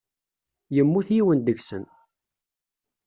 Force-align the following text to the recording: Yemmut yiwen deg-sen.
Yemmut 0.75 1.07
yiwen 1.15 1.39
deg-sen. 1.45 1.85